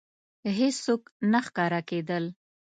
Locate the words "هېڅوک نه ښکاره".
0.59-1.81